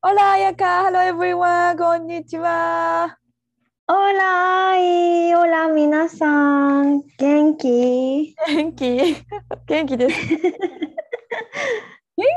[0.00, 1.76] Hola, 彩香 Hello, everyone!
[1.76, 3.18] こんにちは
[3.88, 9.16] Hola, ay, hola 皆さん元気元気
[9.66, 10.16] 元気です。
[10.36, 10.56] 元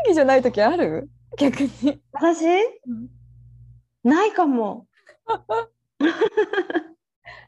[0.07, 2.01] 気じゃない時ある逆に。
[2.13, 2.45] 私
[4.03, 4.87] ないかも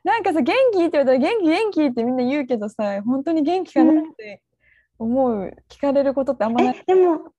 [0.03, 4.43] なんかさ、元気って言われたら元気元気ってみんな言うけどさ、本当に元気かなって
[4.99, 6.77] 思う、聞かれることってあんまない。
[6.77, 7.33] えでも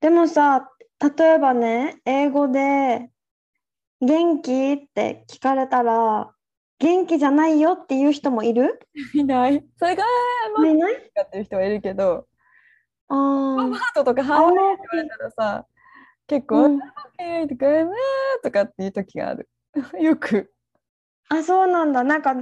[0.00, 3.10] でもさ例えばね英語で
[4.00, 6.30] 「元気?」って聞かれたら
[6.78, 8.80] 元気じゃないよっていう人もいる？
[9.14, 9.64] いない。
[9.78, 10.04] それが、
[10.56, 10.94] まあ、いない？
[11.14, 12.26] かっていう人はいるけど、
[13.08, 13.70] あハー。
[13.72, 15.66] ートとかハートって言われたらさ、
[16.26, 16.80] 結構、うん
[17.20, 17.66] えーとか、
[18.42, 19.48] とかっていう時がある。
[20.00, 20.52] よく。
[21.28, 22.02] あそうなんだ。
[22.02, 22.34] なんか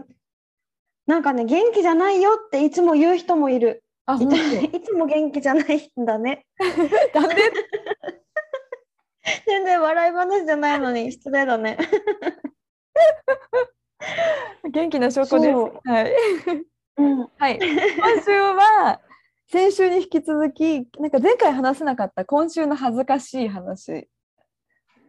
[1.06, 3.84] なんかね元気じゃないよっていつも言う人もいる。
[4.06, 4.18] あ、い
[4.82, 6.46] つも元気じゃないんだね。
[7.14, 7.34] なんで
[9.46, 11.78] 全然笑い話じゃないのに失礼だね
[14.70, 15.88] 元気な証拠です。
[15.88, 16.12] はい。
[16.98, 17.58] うんはい。
[17.58, 19.00] 今週は、
[19.48, 24.08] 先週に引き続き、なんか前回話せなかった今週の恥ずかしい話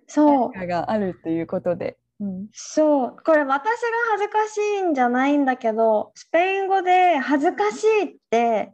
[0.08, 1.98] そうがあるということで。
[2.20, 3.64] うん、そうこれ私が
[4.12, 8.74] 恥ずかしいんじゃないんだけどスペイン語で恥ずかしいって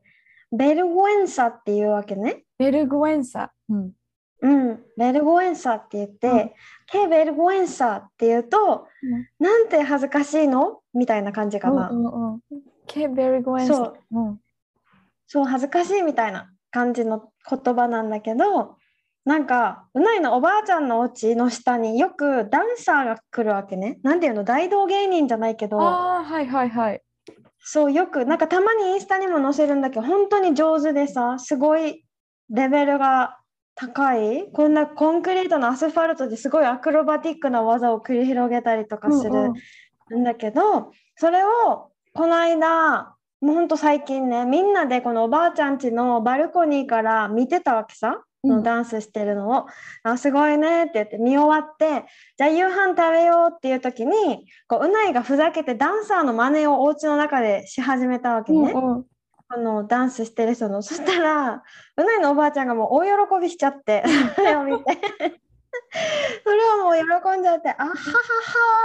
[0.51, 2.43] ベルゴエンサっていうわけね。
[2.57, 3.53] ベルグエンサ。
[3.69, 3.91] うん。
[4.41, 6.51] うん、ベルゴエンサって言って、うん
[6.91, 10.80] ケベルゴエンサって言うと、うんなんて恥ずかしいの？
[10.93, 11.89] みたいな感じかな。
[11.89, 12.39] うんうんうん。
[12.87, 13.73] ケベルグエンサ。
[13.75, 14.39] そううん。
[15.27, 18.77] そう恥ずかしいみたいな感じの言葉なんだけど
[19.25, 23.99] なんかうないのおばあちゃんのお家の下によくダンサーが来るわけね。
[24.02, 24.43] なんていうの？
[24.43, 27.02] 大道芸人じゃないけどああ、はいはいはい。
[27.59, 32.03] そうよくなんかたまにインスタにも載せるんだけど本当に上手でさすごい
[32.49, 33.39] レベルが
[33.79, 34.51] 高い？
[34.51, 39.53] こんなコンクリートのアスファルトですごいアクロバティックな技を繰り広げたりとかすうん
[40.09, 40.23] るん。
[40.23, 48.63] だけど、それをこの間もうほんと最近ねみんなでこのおばあちゃん家のバルコニーから見てたわけさ、うん。
[48.63, 49.67] ダンスしてるのを
[50.03, 52.05] 「あすごいね」って言って見終わって
[52.37, 59.05] じゃあ夕飯食べようっていう時にこううないがふざけてダンサーの真似をお家の中でし始めたわけね、うんうん
[59.49, 61.64] あのダンスしてる人のそしたら
[61.98, 64.04] うないのおばあちゃんがもう大喜びしちゃって
[64.36, 64.92] それを見て
[66.45, 67.93] それをもう喜んじゃって「あははは」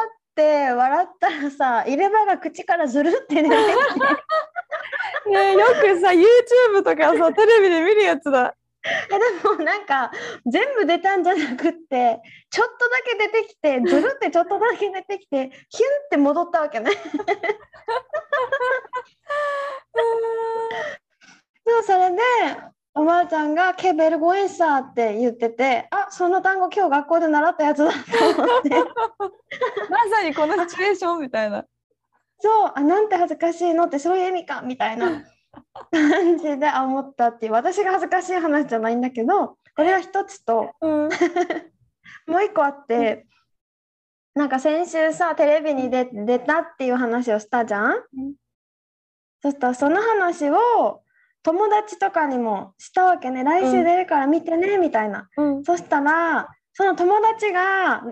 [0.08, 4.00] って笑ったらさ入れ歯が口からずるって出てきて
[5.26, 8.54] ねえよくさ、YouTube とかさ、テレビで見るやつだ。
[8.84, 10.10] えでもなんか
[10.44, 12.20] 全部出たんじゃなくって
[12.50, 16.90] ちょっとだけ出てきてずるってちょっとだけ出てきてヒュンって戻ったわけね。
[21.86, 22.18] それで
[22.94, 28.70] おばあちゃんが「ケベルゴエンサー」って言っててあその単語今日学校で習ったやつだと思って
[29.90, 31.64] まさにこのシチュエーションみたいな。
[32.40, 35.22] そうあなんて恥ずかしいのってそういう意味かみたいな
[35.90, 41.08] 感じであ思ったっていう私が恥ずかしい話じゃないんだけどこれは一つとうん。
[42.26, 43.26] もう一個あって、
[44.34, 48.34] なんか先週さテレビに出出たっていう話をしたじゃん、うん
[49.42, 51.03] そしたらその話を
[51.44, 55.64] 友達とかにもしたわけね来週出るから見てねみたいな、うん。
[55.64, 58.02] そしたらその友達が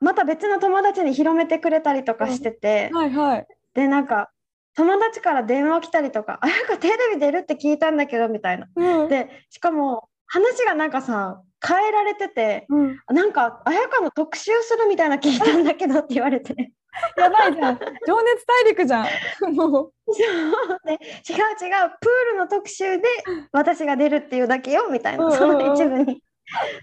[0.00, 3.46] また別の友達に広めてくれたりとかしてて、はいはい。
[3.74, 4.30] でなんか
[4.74, 8.66] 友達から電話来たりとか「あやかテレビ出るって聞いたんだけど」みたいな。
[8.74, 9.08] うん。
[9.08, 12.98] でしかも話がなんかさ変えられててうん。
[13.08, 16.72] なんか綾香の特集するみたいな聞いたんだけどって言われて
[17.16, 17.78] やばいじゃん。
[18.06, 19.06] 情熱大陸じゃん。
[19.54, 19.92] もう。
[20.06, 20.78] そう。
[20.84, 21.90] で違う違う。
[22.00, 23.04] プールの特集で
[23.52, 25.38] 私が出るっていうだけよみたいうんうんうなん。
[25.38, 26.22] その一部に。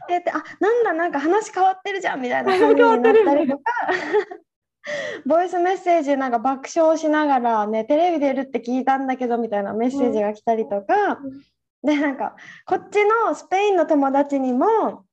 [0.07, 3.63] であなんだなんか話変わってるじゃんみたいな感じになったりとか。
[5.25, 11.41] ボイスメッセージなんか爆笑しながらねテレビ出るって聞いたんだけどみたいなメッセージが来たりとか、うん。
[11.83, 15.03] でなんかこっちのスペインの友達にも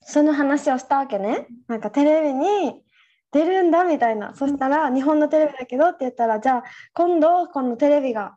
[0.00, 1.46] その話をしたわけね。
[1.68, 2.82] なんかテレビに
[3.32, 4.34] 出るんだみたいな。
[4.34, 8.36] そしたら日本のテレビだけどって言ったらじゃあ今度このテレビが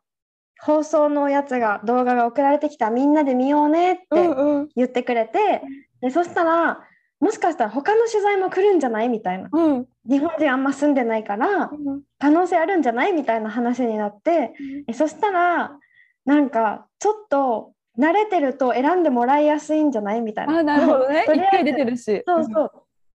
[0.62, 4.70] 放送のやつが動画が送られてきたみんなで見ようねってうんうん。
[4.76, 5.62] 言ってくれて、
[6.02, 6.80] でそしたら
[7.20, 9.50] もしかしたら他の取材も来るんじゃないみたいな。
[9.52, 9.86] うん。
[10.10, 11.72] 日本人あんま住んでないから
[12.20, 14.54] 可能性あるんじゃないみたいな話になって
[14.88, 15.78] えそしたら
[16.26, 20.60] なんかちょっと慣れてると選んでもらいやすいんじゃないみたいな。
[20.60, 21.24] あなるほどね。
[21.26, 22.24] とりあえず出てるし。
[22.26, 22.72] そうそう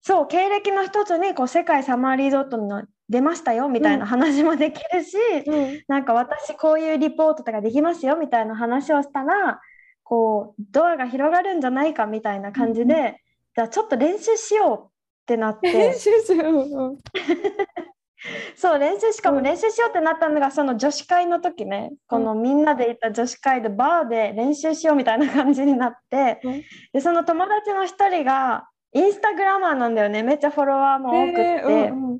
[0.07, 5.17] そう経歴の一つにこう世界サマーリゾートの出ましたよみたいな話もできるし、
[5.47, 5.83] うん。
[5.87, 9.59] なんか私こういうリポートとかできますよみたいな話をしたら
[10.03, 13.19] こうドアが広がるんじゃないかみたいな感じで、
[13.55, 14.89] じゃあちょっと練習しようっ
[15.25, 15.73] てなって。
[15.73, 16.53] 練習しよう。
[16.53, 16.97] うん
[18.55, 19.35] そう練習しかうん。
[19.37, 26.63] も練習しようってなったのがその女子会の時ね、このみんなで行った女子会でバーで練習しようみたいな感じになって、うん。
[26.93, 30.23] でその友達の一人がインスタグラマーなんだよね。
[30.23, 31.41] めっちゃフォロワーも多くって。
[31.41, 32.19] へーうんうん。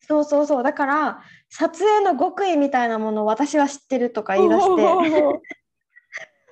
[0.00, 0.62] そうそうそう。
[0.62, 4.82] だから撮影の極意みたいなものを私は知ってるとか言い出して。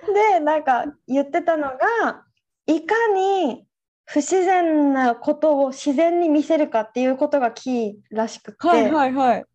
[0.11, 2.25] でなんか言ってたのが
[2.65, 3.67] いかに
[4.05, 9.45] 不自然なことを自然に見せるかっていうことがキーらしくて、はいはいはい。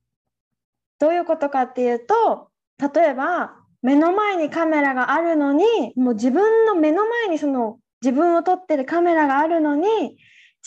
[1.00, 2.50] どういうことかっていうと
[2.94, 5.64] 例えば目の前にカメラがあるのに
[5.96, 9.88] もう自分の目の前にその自分を撮ってるカメラがあるのに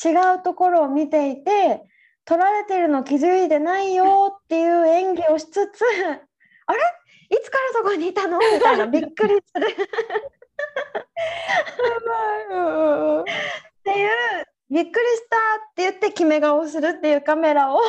[0.04, 1.82] 違うところを見ていて
[2.26, 5.82] 撮られてるの気づいてないよっていう演技をしつつ
[6.68, 6.80] あれ？
[7.32, 8.40] いつからそこにいたの？
[8.40, 9.68] みたいなびっくりする。
[13.22, 13.24] っ
[13.84, 14.10] ていう
[14.70, 17.80] びっくりしたって言って決め顔をするっていうカメラを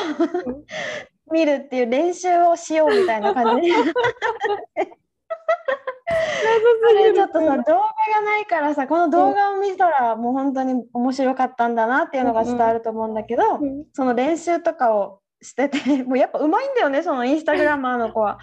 [1.31, 3.69] 見るっていう練習をしようみたいな感じ
[6.93, 7.63] れちょっとさ動画が
[8.23, 13.85] ないからさこの動画を見たらもう本当に面白かったんだなっていうのが伝わると思うんだけど、うん。
[13.93, 18.39] その練習とかをしててもうやっぱうまいんだよねそのインスタグラマーの子は。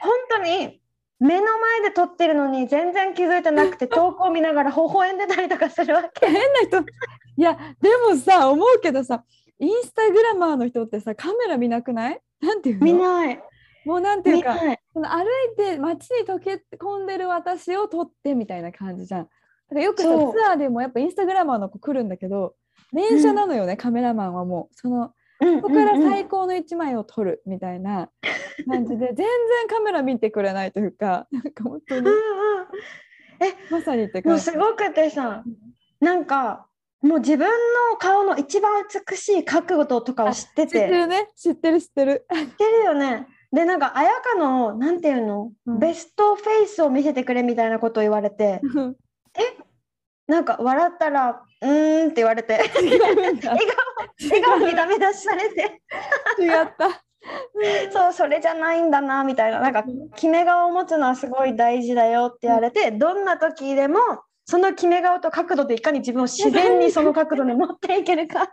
[0.00, 0.80] 本当に
[1.20, 6.26] 目の前で撮ってるのに全然気づいてなくて 投稿見ながら微笑んでたりとかするわけ。
[6.26, 6.78] 変な人。
[7.36, 9.24] いやでもさ思うけどさ
[9.58, 12.20] インスタグラマーの人ってさカメラ見なくない？
[12.40, 12.84] なんていうの？
[12.84, 13.42] 見ない
[13.88, 14.54] もうなんていうか。
[14.92, 19.24] その歩いて街に溶け込んでる私を撮ってみたいな感じじゃん。
[19.24, 20.16] だからよくさツ
[20.50, 22.54] アーでもやっぱインスタグラマーの子来るんだけど
[22.92, 28.10] 連写なのよね、カメラマンはもうそのうんそこからうんうん最高の一枚を撮るみたいな
[28.68, 29.26] 感じで 全然
[29.68, 32.66] カメラ見てくれないというかなんか本当にうんうん
[33.70, 34.50] まさにっても感じ。
[34.50, 35.44] うすごくてさ
[36.00, 36.66] なんか
[37.00, 42.26] もう自分の顔の一番美しい角度とかを知って知っててるね知ってる知ってる。
[42.32, 43.28] 知ってるよね。
[43.52, 45.78] でなんか綾香のなんていうの、うん。
[45.78, 48.60] ベストフェイスを見せてくれみたいなことを言われて
[50.26, 53.50] なんか笑ったら「うーん」って言われて違うんだ。
[53.50, 53.66] 笑
[54.30, 55.80] 笑顔にダメ出しされて。
[56.38, 57.02] 違った。
[57.90, 59.60] そうそれじゃないんだなみたいな。
[59.60, 59.84] なんか
[60.14, 63.98] 決め顔を持つのはすごい大事だよって言われてどんな時でも
[64.44, 68.52] その決め顔と角度でいかに自分を自然にその角度に持っていけるか。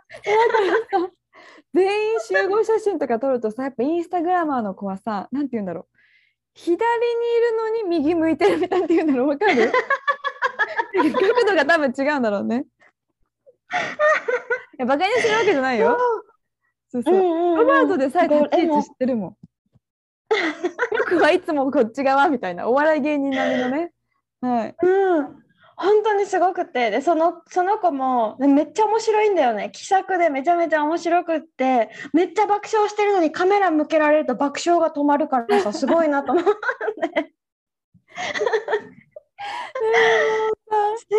[1.74, 5.86] 全員集合写真とか撮るとさやっぱインスタグラマーの子はさなんて言うんだろう
[6.54, 6.80] 左にい
[7.40, 9.70] るのに右向いてるみたいなって言うんだろうわかる？
[11.12, 12.64] 角度が多分違うんだろうね。
[14.78, 15.98] いやバカにしてるわけじゃないよ。
[16.88, 17.56] そうそう。
[17.56, 19.36] ロバートでさえ立ち位置知ってるもん。
[20.98, 23.92] 僕はいつもこっち側みたいなお笑い芸人並みのね。
[24.40, 24.74] はい。
[24.82, 25.44] うん、
[25.78, 29.70] 本当にすごくてでそのその子もでめっちゃ面白いんだよね。
[29.72, 36.50] 気さくでめちゃめちゃ面白くってめっちゃ爆笑してるのにカメラ向けられると爆笑が止まるからさすごいなと思って
[40.96, 41.16] すげ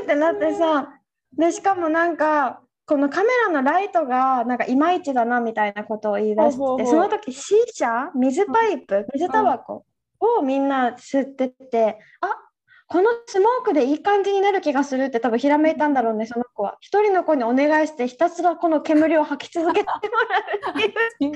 [0.00, 0.92] えってなってさ
[1.32, 9.06] でしかもなんかこのカメラのライトがなんかいまいちだなみたいなことを言い出してその時 C 社水パイプ？
[9.12, 9.84] 水タバコ？
[10.18, 12.26] をみんな吸っててあ
[12.92, 20.02] このスモークでいい感じになる気がするって多分ひらめいたんだろうねその子は一人の子にお願いしてひたすらこの煙を吐き続けてもら
[20.74, 21.32] うっていう。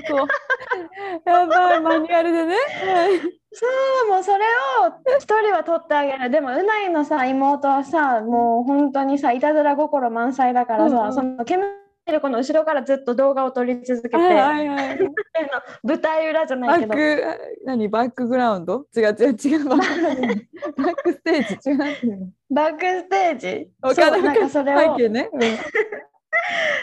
[1.25, 2.55] やばいマニュアルでね。
[2.55, 3.19] はい
[3.57, 3.65] そ
[4.05, 4.43] うもうそれ
[4.83, 14.99] を一人は取ってあげるでもうないのさ妹はさもう本当にさいたずら心満載だからさ、うんうんその煙る子の後ろからずっと動画を撮り続けて、はいはいはい。
[15.83, 16.93] 舞台裏じゃないけど。
[16.93, 17.23] ク
[17.65, 17.87] 何？
[17.89, 18.85] バックグラウンド？
[18.95, 19.65] 違う違う違う。
[19.69, 22.33] バックステージ違う。
[22.49, 23.71] バックステージ？
[23.83, 25.29] そうなんかそれをね。
[25.33, 25.41] うん。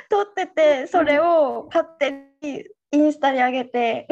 [0.08, 2.10] 撮っててそれを勝手
[2.42, 4.08] にインスタに上げて。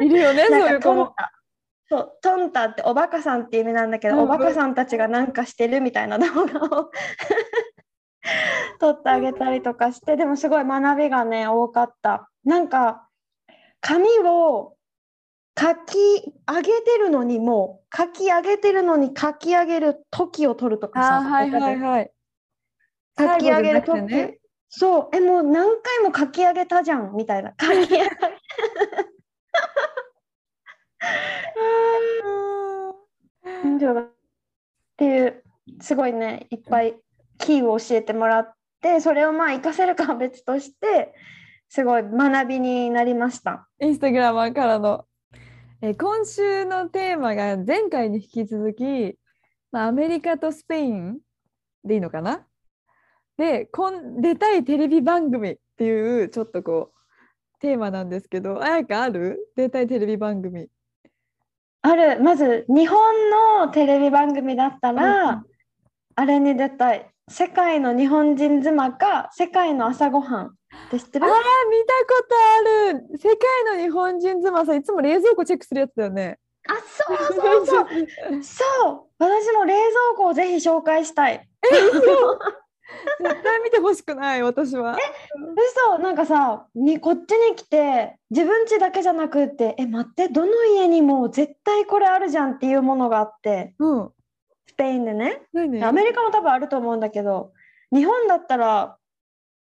[0.00, 1.14] いるよね そうないう子も。
[1.16, 1.32] タ。
[1.88, 4.24] そうトンタっておバカさんって意味なんだけど、うんうん。
[4.26, 6.90] おバカさんたちがなんかしてるみたいな動画を
[8.80, 12.30] 撮ってあげたりとかしてでもすごい学びがね多かった。
[12.44, 13.08] なんか
[13.80, 14.76] 髪を
[15.58, 15.98] 書き
[16.46, 22.10] 上げてるのにもう書き上げてるのに書き上げる時を取るとかさ、はいはいはい。
[23.18, 24.38] 書き上げる時、ね。
[24.68, 25.16] そう。
[25.16, 27.52] えもう何回も書き上げたじゃんみたいな。
[27.60, 28.04] 書き上げ
[35.00, 35.42] っていう
[35.80, 36.94] すごいねいっぱい
[37.40, 41.14] キーを教えてもらってそれをまあ活かせるかは別として
[41.68, 43.68] すごい学びになりました。
[43.80, 45.04] インスタグラマーからの。
[45.82, 49.16] えー今週のテーマが前回に引き続き、
[49.72, 51.18] まあ、アメリカとスペイン
[51.82, 52.44] でいいのかな？
[53.38, 59.38] でこん出たいテレビ番組っていうちょっとこうテーマなんですけど、あやかある？
[59.56, 60.68] 出たいテレビ番組。
[61.82, 63.30] あるまず日本
[63.64, 65.44] のテレビ番組だったら、うん
[66.16, 70.50] あれに出たい世界の日本人妻か世界の朝ごはんっ
[70.90, 71.26] て知ってる？
[71.26, 72.34] ああ、見たこと
[72.90, 73.18] ある。
[73.18, 76.38] 世界の日本人妻さん、いつも冷蔵庫チェックするやつだよね。
[76.68, 77.86] あそうそうそう
[78.44, 81.48] そう私も冷蔵庫をぜひ紹介したい
[83.22, 84.96] 絶対見てほしくない、私は。
[85.88, 94.12] 嘘なんかさにこっちに来て自分家だけじゃなくってえ待ってどの家にも絶対これあるじゃんっていうものがあってうん。
[94.80, 95.42] スペインでね。
[95.52, 97.52] 何アメリカも多分あると思うんだけど
[97.92, 98.96] 日本だったら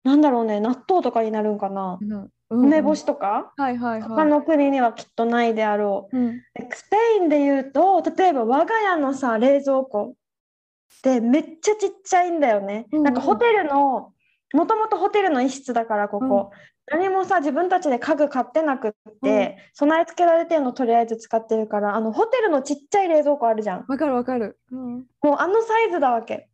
[0.04, 2.00] なんだろうね納豆とかになるんかな。
[2.02, 2.30] うん。
[2.50, 4.28] 梅干しとか、はいはい他はい。
[4.28, 6.18] の国にはきっとないであろう。
[6.18, 6.38] うん。
[6.38, 13.04] でスペインで言うと例えば我が家のさ冷蔵庫ってめっちゃちっちゃいんだよね、うんうん。
[13.06, 14.12] なんかホテルの
[14.54, 16.52] もともとホテルの一室だからここ、
[16.92, 24.60] 何もさ自分たちで家具買ってなくって、備え付けられてるのとりあえず使ってるからあのホテルのちっちゃい冷蔵庫あるじゃんわかるわかる。
[24.72, 26.48] うん、もうあのサイズだわけ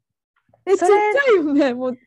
[0.65, 1.73] え、ちっちゃいよね。
[1.73, 1.97] もう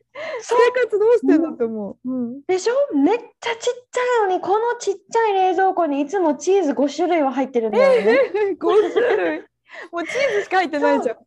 [0.41, 2.09] 生活どうしてんだって思う。
[2.09, 2.73] うん、でしょ？
[2.95, 8.19] めっちゃちっちゃいのにこのちっちゃい冷蔵庫にいつもチーズ5種類は入ってるんだよね。
[8.59, 9.39] 5種類。
[9.91, 11.17] もうチーズしか入ってないじゃん。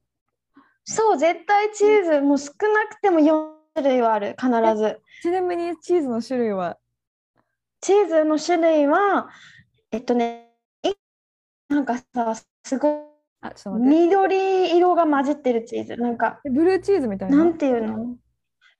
[0.84, 5.00] そう絶対チーズもう少なくても4種類はある必ず。
[5.22, 6.78] ちなみにチーズの種類は？
[7.80, 9.28] チーズの種類は
[9.90, 10.50] えっとね
[10.82, 10.92] い
[11.68, 12.92] なんかさすごい
[13.78, 16.50] 緑色が混じってるチーズなんかえ。
[16.50, 17.36] ブルーチーズみたいな？
[17.38, 18.16] なんていうの？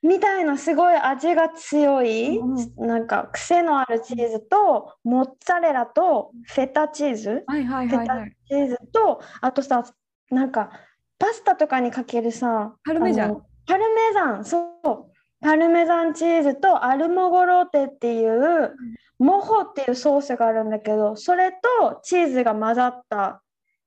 [0.03, 7.45] みたいなすごい味が強い、うなんか癖のあるチーズとモッツァレラとフェタチーズ？
[7.47, 8.37] はいはいはいはい。
[8.49, 9.85] チーズとあとさ
[10.31, 10.71] なんか
[11.19, 13.43] パスタとかにかけるさパルメジャン？
[13.67, 18.75] パルメザンそうパルメザンチーズとアルモゴローテっていう
[19.19, 23.43] モホっていうソースがあるんだけどそれとチーズが混ざった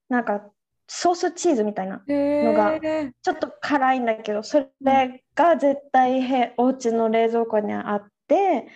[0.09, 0.43] なんか
[0.87, 3.11] ソースチーズみたいなへのがえ。
[3.21, 8.67] ちょっと辛いんだけどそれが絶対へお家の冷蔵庫にあって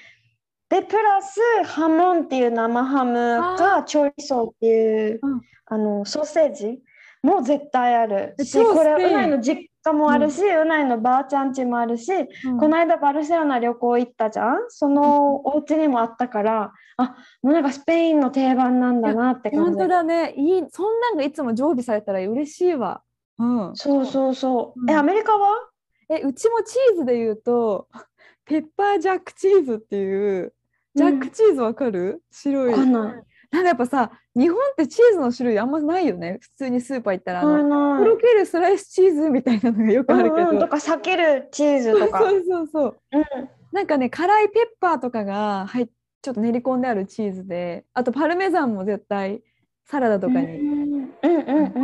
[0.69, 5.41] でプラスハモンっていう生ハムかチョリソーっていううん。
[5.67, 6.79] あのソーセージ
[7.23, 8.35] も絶対ある。
[8.43, 12.11] しこれうないの実家もあるし、うないのばあちゃん家もあるし、
[12.45, 12.57] うん。
[12.57, 14.57] この間バルセロナ旅行行ったじゃん？
[14.69, 20.33] そのお家にもあったからあもうなんかスペインの定番なんだなって感本じ当だね。
[20.35, 20.63] いい。
[20.71, 23.03] そんなんがいつも常備されたら嬉しいわ。
[23.37, 23.75] うん。
[23.75, 24.89] そうそうそう、うん。
[24.89, 25.69] えアメリカは？
[26.09, 27.87] え、うちもチーズで言うと、
[28.45, 30.53] ペッパージャックチーズっていう、
[30.93, 32.73] ジャックチーズわかる、白い。
[32.77, 36.39] なんかやっぱさ、日本ってチーズの種類あんまないよね？
[36.41, 40.49] 普通にスーパー行ったら、とろけるスライスチーズみたいなのがよくあるけど。
[40.49, 42.19] うんうん、とか避けるチーズとか。
[42.19, 42.97] そうそうそう。
[43.13, 43.23] うん
[43.71, 45.87] なんかね、辛いペッパーとかが入っ
[46.21, 49.41] ちょっと練り込んであるチーズで、あとパルメザンも絶対
[49.85, 50.59] サラダとかに。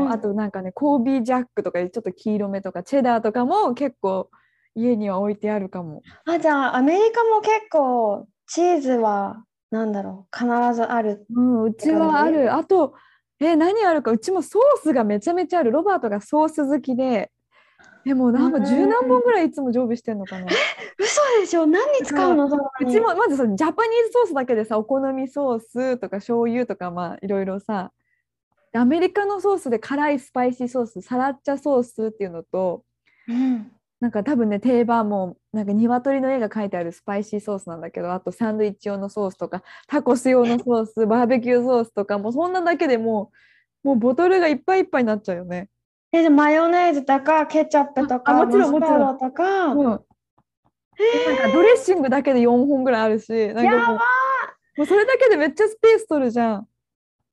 [0.10, 4.30] あとなんかね、コービージャックとかちょっと黄色めとか、チェダーとかも結構
[4.74, 6.02] 家には置いてあるかも。
[6.26, 11.26] あじゃあアメリカも結構チーズはなんだろう必ずある。
[11.34, 12.54] うん、うちはある。
[12.54, 12.94] あと、
[13.40, 15.72] え、何あるか、うちもソースがめちゃめちゃある。
[15.72, 17.32] ロバートがソース好きで、
[18.04, 20.46] でもなんかうん十何本ぐらいいつも常備してんのかな。
[21.00, 21.66] 嘘でしょ？
[21.66, 22.50] 何に使うのう
[22.86, 27.92] ちもまずそのジャパニーズソースだけでさ、お好みソースとか醤油とかまあいろいろさ、
[28.74, 32.84] アメリカのソースで辛いスパイシーソース、サラッチャソースっていうのと、
[33.28, 43.32] うんなんか多分ね定番もなんか鶏の絵が描いてあるスパイシーソースなんだけどあとサンドイッチ用のソースとかタコス用のソースバーベキューソースとかもうそんなだけでも
[43.84, 45.68] うもうボトルがいっぱいいっぱいになっちゃうよね。
[46.14, 49.66] えじゃあマヨネーズとかケチャップとかあもちろんマスタードとか。
[49.68, 50.04] うん、なんか
[51.52, 53.94] ドレッシングだけで4本ぐらいあるしなんかもうやば
[54.78, 56.68] もうそれだけでめっちゃスペース取るじゃん。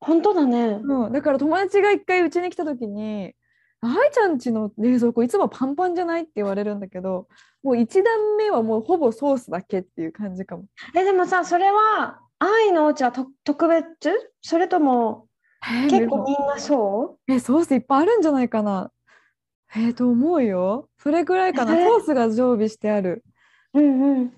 [0.01, 0.79] 本当だね。
[0.81, 3.33] うん、だから友達が一回うちに来た時に
[3.81, 7.27] 「愛ちゃんちの冷蔵庫いつもパンパンじゃない?」って言われるんだけど
[7.63, 10.65] もう1段目はもうほぼソースだけっていう感じかも。
[10.95, 14.11] えでもさそれは愛のお家はと特別？
[14.41, 15.27] それとも
[15.63, 18.91] えー結構みんなそえ、ソースいっぱいあるんじゃないかな。
[19.75, 20.89] えー、と思うよ。
[20.97, 21.77] それぐらいかな。
[21.77, 23.23] えーソースが常備してある。
[23.73, 24.33] ううんうん。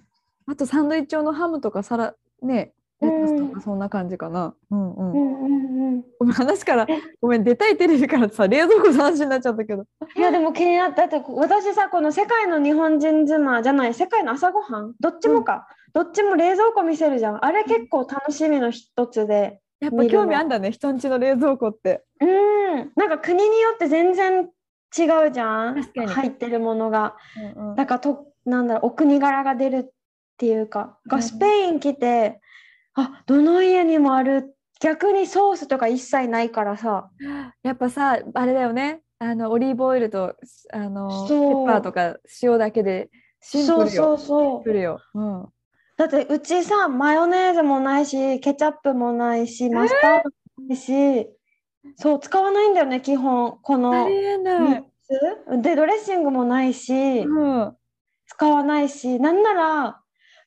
[0.47, 4.53] あとサンドイッチ用のハムとかサラ、ね、レタスとうんかそんな感じかな。
[4.69, 5.11] うんうん。
[5.13, 6.03] うんうんうん。
[6.19, 9.85] ごめん、話からえ、ごめん、出たいテレビからさ、冷蔵庫の話になっちゃったけど。
[10.15, 11.07] いやでも気になった。
[11.07, 14.93] だって私さこの世界の日本人妻じゃない世界の朝ごはん？
[14.99, 17.43] どっちもか、どっちも冷蔵庫見せるじゃん。
[17.43, 22.03] あれ結構楽しみの一つでやっぱ興味あんだね、人んちの冷蔵庫って。
[22.19, 22.91] うん。
[22.95, 25.81] なんか国によって全然違うじゃん。
[25.83, 27.15] 入ってるものが。
[27.55, 27.75] うんうん。
[27.75, 29.91] だからとなんだろうお国柄が出るっ
[30.37, 30.97] ていうか。
[31.07, 31.23] がうん。
[31.23, 32.40] スペイン来て、
[32.95, 37.09] あどの家にもある逆にソースとか一切ないからさ
[37.63, 39.01] やっぱさ、あれだよね。
[39.19, 40.35] あのオリーブオイルと
[40.73, 43.85] あのペそうッパーとか塩だけでシンプルよ。
[43.85, 44.99] そうそうシそうよ。
[45.13, 45.45] うん。
[45.97, 50.29] だってうちさマヨネーズもないしケチャップもないしマスタード
[50.63, 51.27] もないし、
[51.97, 54.83] そう使わないんだよね基本こあのりえな3い。
[55.03, 57.77] つでドレッシングもないしうん。
[58.25, 60.01] 使わないしなんなら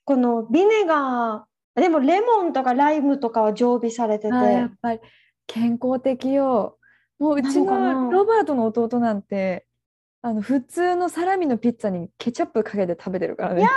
[0.04, 5.00] このビネガーでもレモンとかライムとかは常備されててやっぱり
[5.46, 6.78] 健康的よ。
[7.18, 9.66] もううちなのロバートの弟なんて
[10.22, 13.68] あの普通のサラミのピッツァにケチャップかけて食べてるからね。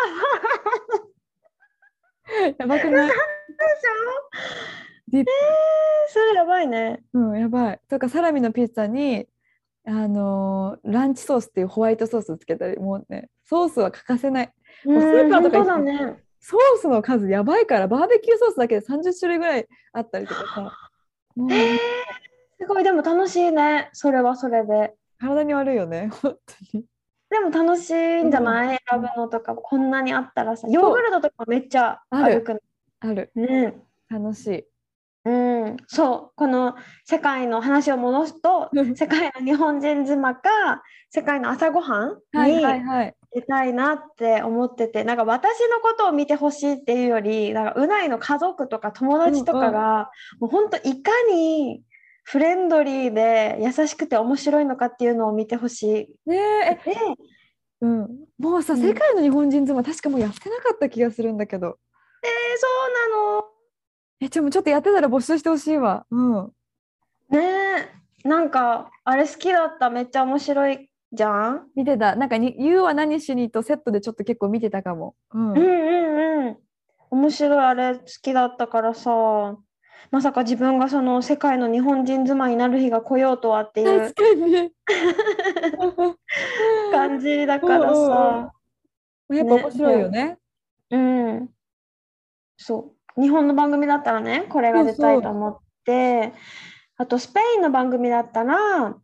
[2.57, 3.11] やばくない？
[5.09, 5.31] ディップ
[6.09, 7.79] それやばいねうん、やばい。
[7.87, 9.27] とかサラミのピッツァに
[9.85, 14.53] あのーランチソースっていうホワイトソースつけたりもうねソースは欠かせない。
[14.85, 15.77] うんスーパーとか行ってだ
[16.07, 20.89] ねソースの数やばいからバーベキューソースだけで30種類ぐらいあったりとかさ。
[21.35, 21.77] もうえー
[22.57, 22.85] すごい。
[22.85, 23.89] でも楽しいね。
[23.91, 24.93] それはそれで。
[25.19, 26.37] 体に悪いよね、 本
[26.71, 26.85] 当に。
[27.29, 29.55] でも楽しいんじゃない、選ぶのとか。
[29.55, 30.69] こんなにあったらさ。
[30.69, 32.35] ヨーグルトとかめっちゃある。
[32.39, 32.63] 歩く
[33.01, 33.29] ある。
[33.35, 33.75] ね。
[34.09, 34.65] 楽しい。
[35.27, 35.29] う
[35.71, 40.49] ん、そうこの世界の話を戻すと世界の日本人妻か
[41.09, 43.11] 世界の朝ごはんはいに。
[43.35, 50.09] 出たいなって思っててなんか私のことを見てほしいっていうよりなんかうないの家族とか友達とかが、
[50.39, 51.83] もう本当いかに
[52.23, 56.29] フレンドリーで優しくて面白いのかっていうのを見てほしい。
[56.29, 56.79] ねえ
[57.81, 58.07] うん。
[58.39, 61.77] もうさ、うん世界の日本人妻、確かもうやってなかった気がするんだけど。
[62.23, 63.56] えーそうなの
[64.19, 66.05] え、ちょ、もうちょっとやってたら募集してほしいわ。
[66.09, 66.53] うん。
[67.29, 67.39] ね
[68.23, 71.67] えなんかあれ好きだっためっちゃ面白いじゃん？
[71.75, 72.15] 見てた。
[72.15, 75.15] なんかに、You は何しにとセットでちょっと結構見てたかも。
[75.33, 75.51] うん。
[75.51, 76.57] うんうんうん
[77.09, 79.09] 面白いあれ好きだったからさ
[80.11, 84.71] まさか自分がその世界の日本人妻になる日が来ようとはっていう確かに。
[86.91, 88.51] 感じだからさ
[89.29, 90.37] やっぱ面白いよね。
[90.91, 91.49] うん
[92.57, 96.33] そう日本の番組だったらねこれが出たいと思って
[96.97, 98.95] あとスペインの番組だったら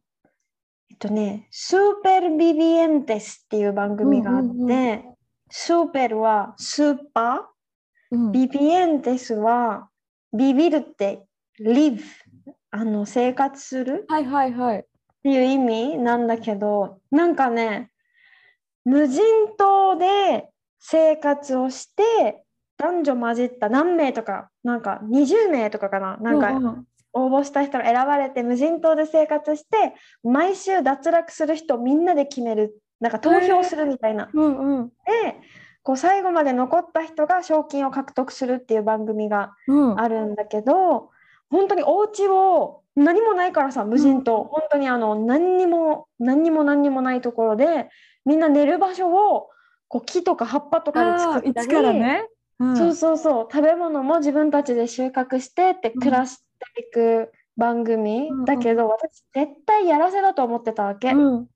[0.89, 5.13] えっとねスーペルビビエンテスっていう番組があって、うんうんうん
[5.55, 8.31] スーペルはスーパーうん。
[8.31, 9.87] ビビエンテスは
[10.35, 11.27] ビビるって
[11.59, 12.01] live
[12.71, 14.79] あの生活するはいはいはい。
[14.79, 14.83] っ
[15.21, 17.91] ていう意味なんだけどなんかね
[18.83, 19.21] 無人
[19.55, 20.49] 島で
[20.79, 22.42] 生活をして
[22.83, 29.93] 男女混じった何名とかなんか20名とかかななんかうんうん応募した人が選ばれて無人島で生活して
[30.23, 34.31] 毎週脱落する人をみんなで決めるなんか投票するみたいな。
[34.33, 34.87] うんうん。
[34.87, 34.93] で
[35.83, 39.99] こう最後まで残った人が賞金を獲得するっていう番組がうん。
[39.99, 41.11] あるんだけど
[41.51, 47.89] 本当にお家を何もないからさ無人島、本当にあの何にも何にも何にもないところで
[48.25, 49.49] みんな寝る場所を
[49.87, 52.27] こう木とか葉っぱとかで作ったりね。
[52.63, 52.77] うん。
[52.77, 53.47] そうそうそう。
[53.51, 55.99] 食べ物も自分たちで収穫してってうん。
[55.99, 58.45] 暮らしていく番組、うんうん。
[58.45, 61.45] だけど私絶対やらせだと思ってたわけ、そうん。
[61.45, 61.49] れ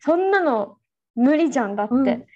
[0.00, 0.78] そんなの
[1.14, 2.26] 無理じゃんだって、うん。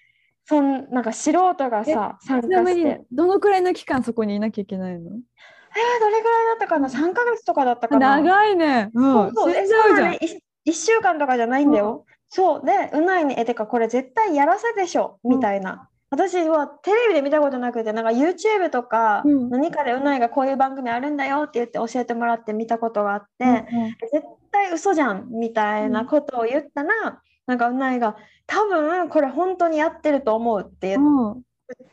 [0.45, 5.11] そんなんか素人がさ参加して、どのくらいの期間そこにいなきゃいけないの？
[5.73, 8.17] えー、どれぐらいだったかな？3ヶ月とかだったかな。
[8.21, 8.91] 長いね。
[8.93, 9.13] うん。
[9.13, 9.55] そうそう。
[9.55, 10.15] 死んじゃうじゃん。
[10.67, 12.07] 1週間とかじゃないんだよ。
[12.29, 12.67] そう。
[12.67, 15.90] でうないにえてかこれ絶対やらせでしょうんみたいな。
[16.11, 19.51] 私はテレビで見たことなくてなんか YouTube とかうん。
[19.51, 23.91] 何かでうないがこういう番組あるんだよって言って教えてもらって見たことがあって、うんうん。
[24.13, 31.43] 絶対嘘じゃんみたいなことを言ったら、なんかうないが多分これ本当にやってると思うって言っうん。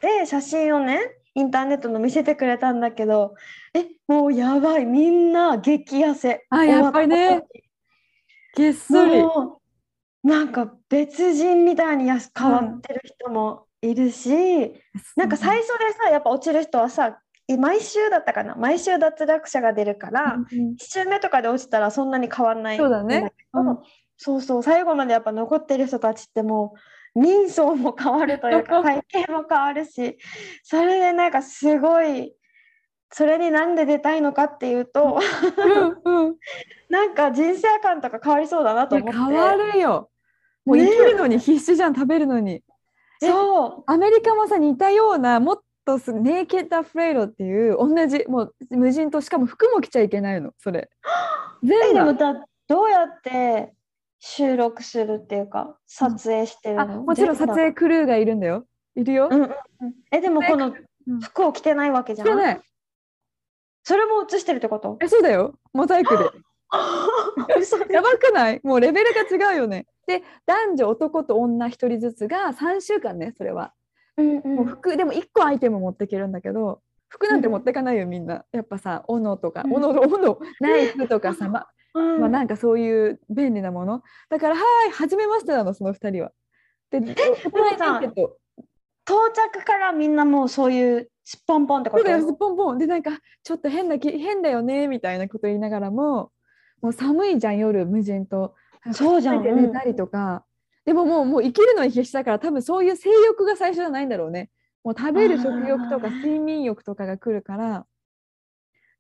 [0.02, 1.00] て写真をね
[1.36, 3.36] インターネットの見せてくれたんだけど
[3.76, 7.44] えもうやばいみんな激痩せあやっぱりね。
[8.56, 9.22] げっそり。
[9.22, 9.62] も
[10.24, 14.30] うなんか別人みたいに変わってる人もいるし、
[15.16, 17.20] なんか最初でさやっぱ落ちる人はさ
[17.58, 18.56] 毎週だったかな？
[18.56, 23.32] 毎週脱落者が出るから、うん1週目とかで落ちたらそんなに変わんないそうだね。
[23.54, 23.78] うん。
[24.18, 26.74] そうそう最後までやっぱ残ってる人たちっても
[27.16, 30.18] う人相も変わるというか 体型も変わるし
[30.64, 32.34] それでなんかすごい
[33.12, 35.20] それになんで出たいのかっていうと
[36.04, 36.36] うんうん。
[36.90, 39.14] なんか人生観とか変わりそうだなと思って。
[39.16, 40.10] 変わるよ。
[40.66, 42.64] もう生きるのに必死じゃん、食べるのに。
[43.20, 50.90] そうアメリカもさ似たようなもっとすネイケッド・アフレイドっていう同じもう無人島しかも服も着ちゃいけないのそれ。
[51.64, 53.74] え全部でもだどうやって
[54.20, 58.66] 収録するっていうか撮影してるあの、もちろん撮影クルーがいるんだよ。
[58.96, 59.30] いるよ。
[59.32, 59.50] うんうん
[59.82, 60.68] うんえでもこの
[61.08, 62.62] うん服を着てないわけじゃない。
[63.84, 64.98] それも映してるってこと？
[65.02, 65.54] えそうだよ。
[65.72, 66.26] モザイクで。
[67.90, 68.62] やばくない？
[68.64, 69.86] もうレベルが違うよね。
[70.06, 73.74] で男女男と女1人ずつが3週間ねそれは。
[74.18, 74.56] うんうん。
[74.56, 78.46] もう服でも1個アイテム持っていけるんだけど服なんて持ってかないよみんな。
[78.52, 79.74] やっぱさ斧とかうん。
[79.74, 81.68] 斧斧ナイフとかさ、ま。
[81.94, 82.20] うん。
[82.20, 84.04] まあ、なんかそういう便利なもの。
[84.30, 86.32] だから「はい初めまして」なのその2人は。
[86.92, 87.16] で到
[89.34, 92.04] 着からみんなもうそういうすっぽんぽんってこと？
[92.04, 92.78] そうだよすっぽんぽん。
[92.78, 93.12] でなんか
[93.44, 96.32] ちょっと変なき変だよねみたいなこと言いながらも
[96.82, 98.54] もう寒いじゃん夜無人島。
[98.94, 100.46] そうじゃんで寝たりとか、
[100.86, 104.50] でももうもう生きるのに必死だから多分そういう性欲が最初じゃないんだろうね。
[104.84, 107.86] もう食べる食欲とか睡眠欲とかが来るから。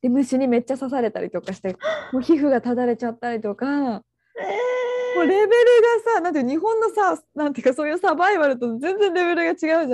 [0.02, 1.76] で虫にめっちゃ刺されたりとかして
[2.12, 4.04] もう皮膚がただれちゃったりとか。
[5.16, 9.88] もうレベルがさなんていう日本のさなんていうかそういうサバイバルと全然レベルが違うじゃん。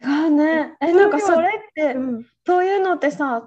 [0.00, 0.76] がね。
[0.80, 2.26] えなんかそれってうん。
[2.46, 3.46] そういうのってさ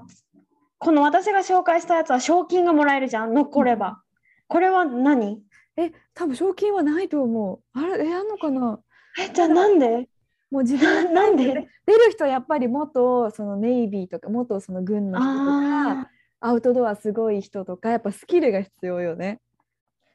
[0.84, 3.36] この私が紹介したやつは賞金がもらえるじゃん。
[3.36, 4.02] 残れば。
[4.48, 5.44] これは何？
[5.78, 7.80] え多分賞金はないと思う。
[7.80, 8.80] あれえあんのかな？
[9.20, 10.10] えじゃあなんで？
[10.50, 11.44] もう自分 なんで？
[11.46, 11.68] 出る
[12.10, 19.40] 人はやっぱり元そのネイビーとか元その軍の人とかあアウトドアすごい人とかやっぱスキルが必要よね。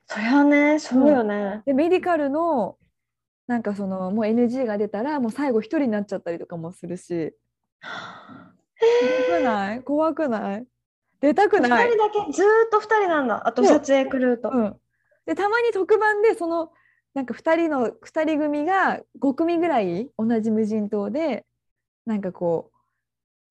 [0.07, 1.63] そりゃねそうよね。
[1.65, 2.77] でメディカルの
[3.47, 7.37] なんかそのもう NG が出たらもう最後一人になっちゃったりとかもするし
[8.81, 9.83] 怖くない？
[9.83, 10.67] 怖くない？
[11.21, 11.89] 出たく2ない。
[11.89, 13.47] 人、だけずーっと2人なんだ。
[13.47, 14.59] あと撮影クルーとう。
[14.61, 14.77] ん、
[15.27, 16.71] でたまに特番でその
[17.15, 21.47] なんか2人の2人組が5組ぐらい同じ無人島で
[22.05, 22.77] なんかこう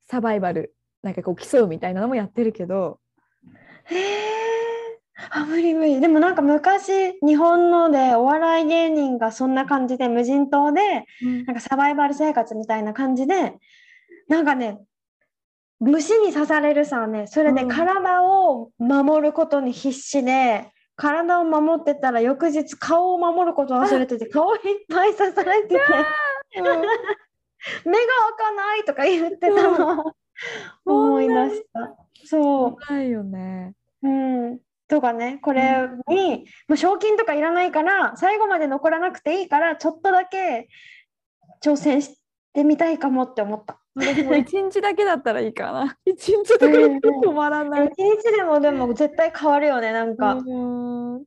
[0.09, 2.99] サバイバルなんかこう競うみたいなのもやってるけど。
[3.85, 4.35] へえ
[5.31, 6.01] あ無理無理。
[6.01, 11.05] でもなんか昔日本のでお笑い芸人がそんな感じで無人島で
[11.45, 13.53] なんかサバイバル生活みたいな感じで
[14.27, 14.81] なんかね
[15.79, 17.69] 虫に刺されるさねそれでうん。
[17.69, 25.75] 体を守ることに必死で、体を守ってたら翌日顔を守ることを忘れてて顔いっぱい刺されてて。
[26.57, 26.65] うん。
[27.85, 28.05] 目が
[28.37, 30.13] 開かないとか言ってたの。
[30.85, 31.95] 思い出した。
[32.25, 33.73] そないよね。
[34.03, 34.11] うう
[34.51, 34.59] ん。
[34.87, 40.67] とかねこれに、もう賞金とかいらないから最後まで残らなくていいからちょっとだけ
[41.63, 42.19] 挑戦し
[42.53, 43.79] てみたいかもって思った。
[43.95, 45.97] 私も 一日だけだったらいいかな。
[46.05, 47.87] 一日止まらない。
[47.87, 50.33] 一日でもでも絶対変わるよねなんか。
[50.33, 50.41] う
[51.19, 51.23] ん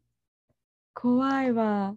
[0.94, 1.94] 怖いわ。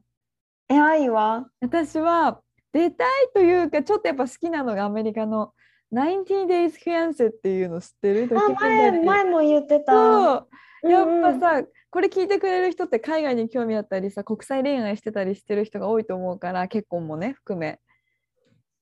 [0.69, 1.47] え愛は？
[1.59, 5.53] 私は出たいというかちょっとやっぱ好きなのがアメリカの
[5.91, 8.29] 90 Days Fiancé っていうの知ってる？
[8.37, 9.91] あ前前も言ってた。
[9.91, 10.47] そ
[10.83, 17.79] うやっうんうんぱさ、これ聞いてくれる人って海外に興味あったりさ国際恋愛してたりしてる人が多いと思うから結婚もね含め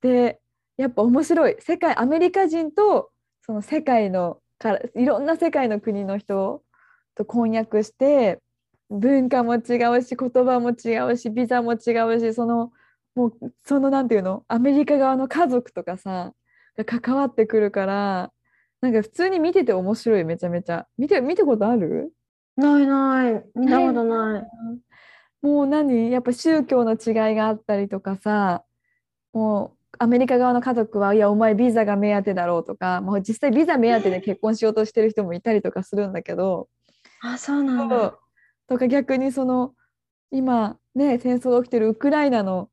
[0.01, 0.39] で
[0.79, 1.57] やっぱ面白い。
[1.59, 3.11] 世界アメリカ人と
[3.41, 6.63] その世界のからいろんな世界の国の人
[7.15, 8.39] と婚約して
[8.89, 12.71] 文化も違うし言葉も違うしビザも違うしその
[13.13, 13.33] もう
[13.65, 14.45] そのなんていうの？
[14.47, 16.31] アメリカ側の家族とかさ
[16.77, 18.31] が関わってくるから
[18.79, 20.87] なんか普通に見てて面白いめちゃめちゃ。
[20.97, 22.13] 見て見たことある？
[22.55, 23.43] ないない。
[23.53, 24.43] 見たことない。
[25.41, 26.09] もう何？
[26.09, 28.63] やっぱ宗教の違いがあったりとかさ
[29.33, 36.69] もうアメリカ側の家族はいやお前ビザが目当てだろうとかもう実際ビザ目当てで結婚しようとしてる人もいたりとかするんだけど、
[37.21, 38.17] あそうなんだ。
[38.67, 39.73] とか逆にその
[40.31, 42.69] 今ね戦争が起きてるウクライナの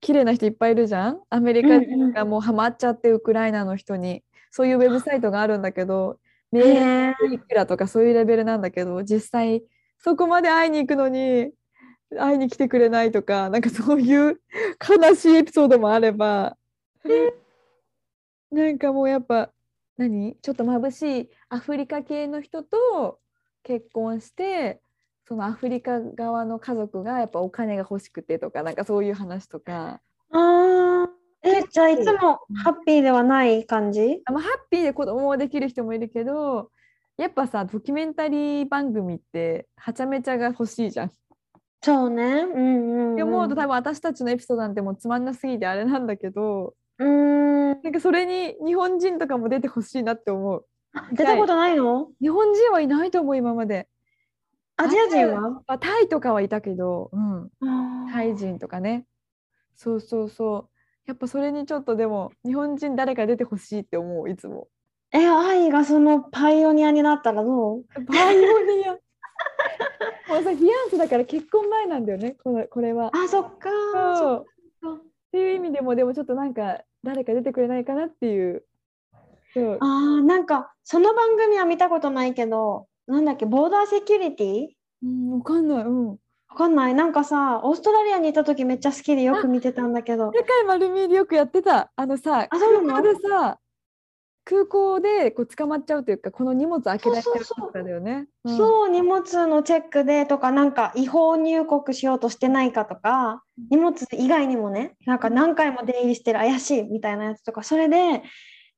[0.00, 1.20] 綺麗な人いっぱいいるじゃん？
[1.28, 6.18] アメリカ人がもうハマっちゃってウクライナの人にそういうウェブサイトがあるんだけど
[6.52, 9.62] へメえいくらとかそういうレベルなんだけど実際
[9.98, 11.50] そこまで会いに行くのに
[12.18, 14.40] 会いに来てくれないとかなんかそういう
[14.80, 16.56] 悲しいエピソードもあれば
[18.50, 19.50] なんかもうやっぱ
[19.96, 20.36] 何？
[20.42, 23.20] ちょっと眩しいアフリカ系の人と
[23.62, 24.80] 結婚して
[25.26, 30.00] そのアフリカ側の家族がやっぱお金が欲しくてとかなんかそういう話とか
[30.32, 31.08] あー
[31.42, 34.22] え結じゃあいつもハッピーではない感じ？
[34.30, 36.70] まあ、ハッピーで子供ができる人もいるけど
[37.16, 41.08] やっぱさドキュメンタリー番組ってはちゃめちゃが欲しいじゃん。
[41.08, 41.12] っ
[41.82, 42.22] そうね。
[42.24, 43.16] うんうん、うん。
[43.16, 47.06] て思うと多分私たちのエピソードなんてもうつまんなすぎてあれなんだけどうー
[47.74, 47.82] ん。
[47.82, 50.66] なんかそれに日本人とかも出てほしいなって思う。
[51.12, 52.08] 出たことないの？
[52.20, 53.88] 日本人はいないと思う今まで。
[54.76, 55.62] アジア人は？
[55.66, 57.50] あタイとかはいたけど、うん、
[58.12, 59.06] タイ人とかね。
[59.76, 60.68] そうそうそう。
[61.06, 64.68] やっぱそれにちょっとでも日本人誰か出てほしいって思ういつも。
[65.12, 67.84] え、愛がそのパイオニアになったらどう？
[68.06, 68.92] バイオニア。
[70.28, 73.10] もうさ、フィアンセだから結婚前なんだよね、これこれは。
[73.12, 73.68] あ、そっか。
[74.16, 75.00] そうっ
[75.32, 78.64] ていう意味でも、でもちょっとなんか誰か出てくれないかなっていう。
[79.52, 84.68] そうあーなんかその番組は見たことないけど、なんだっけ、ボーダーセキュリティ
[85.02, 85.84] うん、わかんない。
[85.84, 86.08] うん。
[86.10, 86.16] わ
[86.56, 86.94] かんない。
[86.94, 90.32] なんかさ、オーストラリアにいた時めっちゃ好きでよく見てたんだけど。
[90.34, 91.92] 世界丸見えでよくやってた。
[91.94, 93.02] あのさ、あそうなの？
[93.02, 93.59] でさ、
[94.50, 98.26] 空港でこう捕まっちゃうというか、この荷物開けられちゃうとかだよね。
[98.42, 98.56] うん。
[98.56, 108.24] そう、荷物のチェックでとか、なんか違法入国しようとしてないかとか、荷物以外にもね、なんか何回も出入りしてる怪しいみたいなやつとか、それで、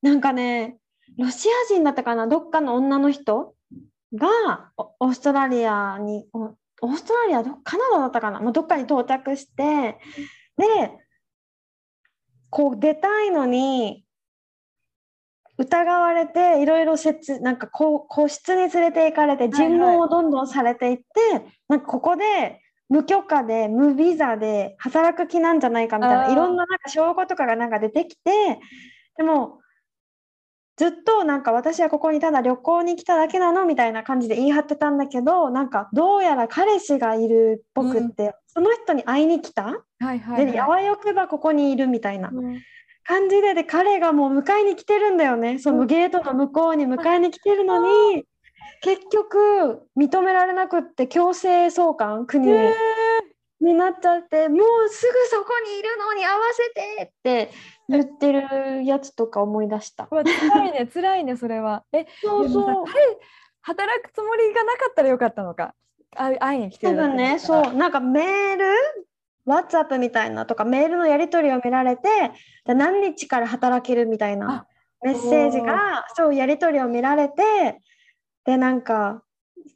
[0.02, 0.76] なんかね、
[1.16, 3.54] ロシア人だったかな、どっかの女の人
[4.14, 9.98] がおオーストラリアに、おオーストラリアど、カナダだったかな、まあ、どっかに到着して、
[10.58, 10.98] で、
[12.50, 14.04] こう出たいのに、
[15.58, 21.04] 疑われていろいろ説なんかこう個室に連れて行かれてはい尋問をどんどんされていって、
[21.68, 28.60] なんかここで無許可で無ビザで働く気なんじゃないかみたいないろんななんか証拠とかがなんか出てきて
[29.16, 29.60] でも
[30.76, 39.64] ずっとなんか私はここにただ旅行に来ただけなのみたいな感じで言い張ってたんだけどなんかどうやら彼氏がいるっぽくって、その人に会いに来た、
[39.98, 40.84] はいはい、であはい。
[40.84, 42.30] わよくばここにいるみたいな。
[42.30, 42.60] うん
[43.04, 48.24] 感じでで彼がもう迎えに来てるんだよねそのゲートの向こうに迎えに来てるのに
[48.82, 52.74] 結局認められなくって強制送還国に,、え
[53.60, 57.50] になっちゃってもうすぐそこにいるのに合わせてって
[57.88, 60.06] 言ってるやつとか思い出した。
[60.06, 60.22] 辛
[60.66, 61.84] いね、辛いね、それは。
[61.92, 63.18] え、そうそう彼
[63.60, 65.74] 働くつもりがなかったらよかったのか。
[66.16, 68.66] あ会いに来て多るだけ分ねそうなんかメール
[69.46, 72.02] WhatsApp みたいなとかメールのやり取りを見られて
[72.64, 74.66] で何日から働けるみたいな
[75.02, 77.80] メッセージがそうやり取りを見られて
[78.44, 79.22] でなんか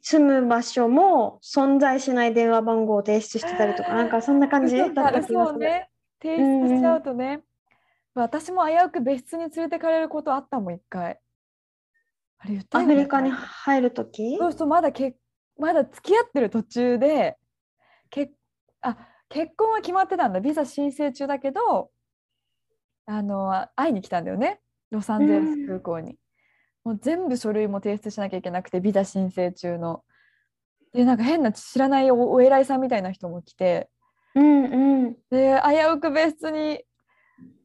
[0.01, 5.33] 住む場所も存在しない電話番号を提出してたりとかなんかそんな感じだった気がする。
[5.33, 5.89] そうね。
[6.21, 7.41] 提出しちゃうとね。
[8.13, 11.19] 私も危うく別室に連れてかれることあったもん、一回。
[12.39, 15.15] あれ言ったアメリカに入るときそうそう、まだけ
[15.57, 17.37] まだ付き合ってる途中で、
[18.09, 18.31] け
[18.81, 18.97] あ
[19.29, 20.39] 結婚は決まってたんだ。
[20.39, 21.91] ビザ申請中だけど、
[23.05, 24.59] あの会いに来たんだよね。
[24.91, 26.17] ロサンゼルス空港に。
[26.83, 30.03] もう全部書類も提出しなきゃいけなくて、ビザ申請中の。
[30.93, 33.89] で、なんか変な知らないおお偉いさんみたいな人も来て、
[34.35, 36.81] うんうんで、危うく別室に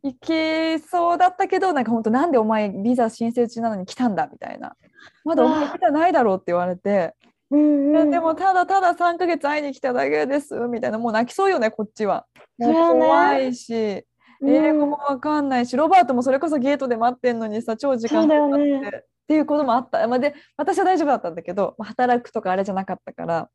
[0.02, 4.76] 行きそうだったけど、なんか本当、なんでお前ビザ申請中なのに来たんだみたいな。
[5.24, 7.14] まだお前ビザないだろうって言われて、
[7.52, 8.10] うんうん。
[8.10, 12.26] ででもただただ3ヶ月会いに来ただけですみたいな、もう泣きそうよね、こっちは。
[12.58, 14.04] 怖いし、
[14.44, 18.80] 英語もわかんないし、ロバートもそれこそゲートで待ってんのにさ、超時間かかって。
[18.80, 18.80] ね。
[18.88, 20.06] っていうこともあった。
[20.08, 23.48] まあ、で、私は大丈夫だったんだけど、まあ働くとかあれじゃなかったから、っ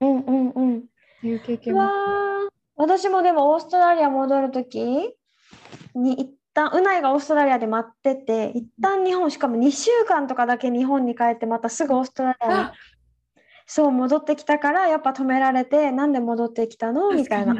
[0.00, 0.84] うんうんうん。
[1.20, 1.90] ていう経う験も。
[2.76, 4.82] 私もでもオーストラリア戻るとき
[5.94, 12.72] に一旦うないがオーストラリアで待ってて一旦日本しかも2週間とかだけ日本に帰ってまたすぐオーストラリアにあ
[13.72, 17.12] そう戻ってきたからやっぱ止められてなんで戻ってきたの？
[17.12, 17.54] みたいな。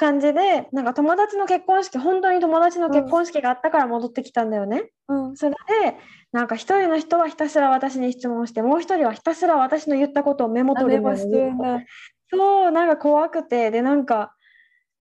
[0.00, 4.92] 感じでなんか友達の結婚式本当に友達の結婚式があったから戻ってきたんだよね。
[5.08, 5.96] うん、それで
[6.30, 11.86] なんか一人の人はひたすら私に質問してもう一人はひたすら私の言ったことをメモあ取るようにメモして。
[12.30, 14.34] そうなんか怖くてでなんか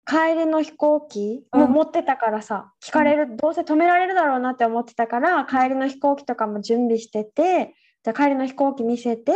[0.05, 1.71] 帰りの飛行機もうん。
[1.73, 9.33] 持ってたからさ、聞かれるどうせ止められるだろうなって思ってたから帰りの飛行機とかも準備しててじゃあ帰りの飛行機見せて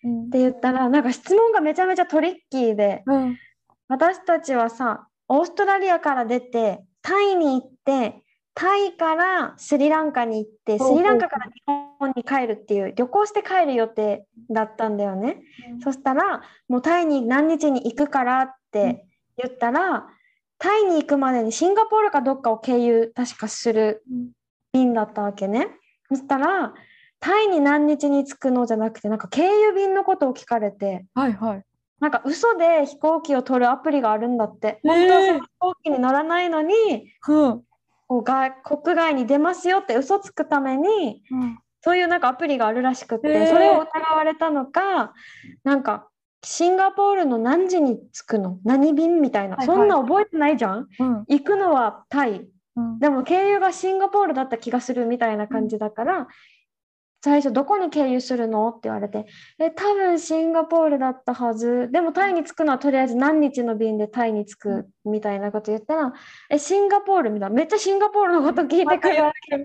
[0.00, 3.38] ってうん言ったらなんか質問がめちゃめちゃトリッキーでうん。
[3.88, 8.22] 私たちはさオーストラリアから出てタイに行って
[8.54, 11.50] タイからスリランカに行ってスリランカから日
[11.98, 15.42] 本に帰るっていう旅行して帰る予定だったんだよね。
[15.82, 19.06] そしたらもうタイに何日に行くからって
[19.38, 20.06] 言ったら、
[20.58, 24.30] タイに行くまでにシンガポールかどっかを経由確かするうん。
[24.72, 25.68] 便だったわけね。
[26.08, 26.74] そしたら
[27.20, 31.62] タイに何日に着くのじゃなくてなんか経由便のことを聞かれてはいはい。
[32.00, 34.80] なんか嘘で飛行機を取るアプリがあるんだって。
[34.82, 36.74] 本当はその飛行機に乗らないのに
[37.28, 37.62] うん、
[38.08, 41.22] こう外国外に出ますよって嘘つくために
[41.82, 43.46] そういうなんかアプリがあるらしくって、へー。
[43.48, 45.12] それを疑われたのか
[45.62, 46.08] なんか
[46.42, 48.58] シンガポールの何時に着くの？
[48.64, 49.76] 何便みたいな、はいはい。
[49.76, 50.88] そんな覚えてないじゃん？
[50.98, 51.24] うん。
[51.28, 52.48] 行くのはタイ。
[52.76, 52.98] うん。
[52.98, 56.28] でも経由がシンガポールだった気がするみたいな感じだから、
[57.22, 58.68] 最初どこに経由するの？
[58.70, 59.26] って言われて
[59.58, 61.88] え多分シンガポールだったはず。
[61.92, 66.12] でもタイに着くのはとりあえず何日の便でタイに着くみたいなこと言ったら
[66.50, 67.54] えシンガポールみたいな。
[67.54, 69.56] めっちゃシンガポールのこと聞いてくるわけ。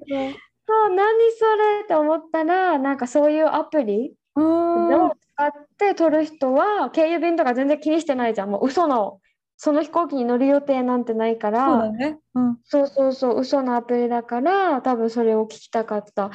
[0.68, 4.94] そう何それって思ったらなんかそういうアプリうん。
[4.94, 8.50] を使って取る人は経由便とか全然気にしてないじゃん。
[8.50, 9.20] もう嘘の
[9.58, 11.66] その飛行機に乗る予定なんてないから。
[11.66, 12.20] そうだね。
[12.34, 12.58] うん。
[12.66, 16.32] そうそうそう、嘘のアプリだから、多分それを聞きたかった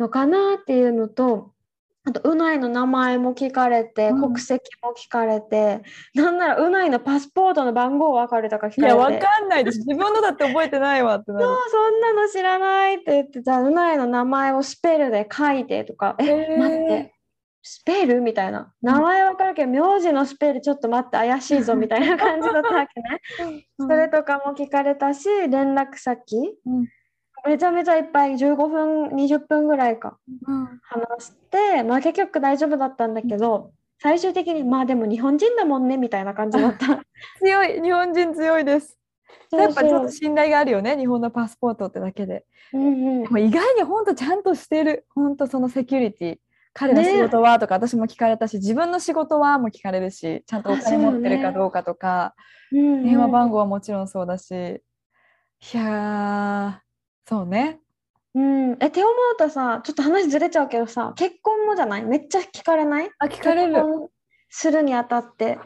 [0.00, 1.52] のかなっていうのと、
[2.04, 5.82] あと、うないの名前も聞かれて、うん国籍も聞かれて、
[6.14, 9.80] なんならうないのパスポートの番号分かるとか聞いや、わかれて、かんないです。
[9.80, 11.44] 自分のだって覚えてないわってなる。
[11.44, 17.14] そうそんなの知らないって言って、じゃあ、うないの名前をスペルで書いてとか、え、待って。
[17.62, 18.72] スペルみたいな。
[18.80, 23.20] 名前わかるけど、名字のスペルちょっと待って、怪しいぞみたいな感じだったわけね。
[23.78, 26.86] うんそれとかも聞かれたし、連絡先、うん
[27.46, 30.80] めちゃめちゃいっぱい15分、20分ぐらいかうん。
[30.82, 33.72] 話して、まあ結局大丈夫だったんだけど、
[34.02, 37.02] 最終的にまあでも日本人だもんねみたいな感じだった。
[37.38, 38.98] 強い、日本人強いです。
[39.52, 42.44] やっぱちょっと信頼があるよね、日本のパスポートってだけで。
[42.72, 42.88] うんう
[43.20, 43.22] ん。
[43.24, 46.38] でも意外に本当ちゃんとしてる、本当そのセキュリティ。
[46.72, 52.34] 彼の仕事はとか私も聞かれたし、自分の仕事はも聞かれるし、ちゃんとおあ金持ってるかねどうかとか、
[52.72, 53.04] うんうん。
[53.04, 56.89] 電話番号はもちろんそうだし、いやー、
[57.30, 57.78] そうね。
[58.34, 62.02] うん、え、って思うとさ、ちょっと話ずれちゃうけどさ、結婚もじゃない？
[62.04, 63.10] めっちゃ聞かれない？
[63.20, 63.76] あ、聞かれる。
[64.48, 65.60] するにあたって。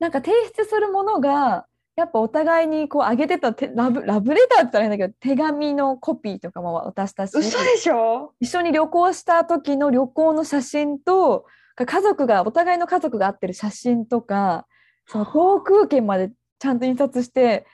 [0.00, 8.32] なんか提出するものが、やっぱお互いにこう上げてたてラブラブレターって言ったら変だけど、手紙のコピーとかも渡したし、嘘でしょ？
[8.40, 11.44] 一緒に旅行した時の旅行の写真と、
[11.76, 14.66] 家族が、お互いの家族が合ってる写真とか、
[15.06, 17.66] その航空券までちゃんと印刷して、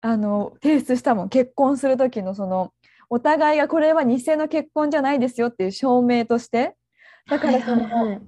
[0.00, 1.28] あの、提出したもん。
[1.28, 2.72] 結婚する時のその、
[3.10, 6.76] お互いがこれは偽の結婚じゃないですよっていう証明として。
[7.28, 8.22] だからその、はいはいはい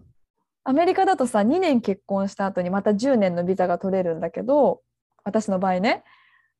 [0.64, 4.82] アメリカだとさ2年結婚した後にまた10年のビザが取れるんだけど
[5.24, 6.04] 私の場合ね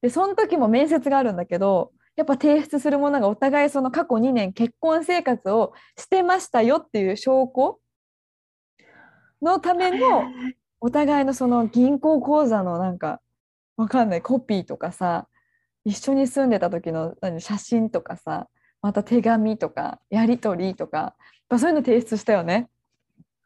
[0.02, 7.78] でその時も面接があるんだけどやっぱ提出するものがお互いその過去2年結婚生活をしてましたよっていう証拠
[9.42, 10.24] のための
[10.80, 13.20] お互いのその銀行口座のなんか
[13.80, 15.26] わかんないコピーとかさ
[15.84, 18.48] 一緒に住んでた時の何写真とかさ
[18.82, 21.14] また手紙とかやり取りとか
[21.58, 22.68] そういうの提出したよね。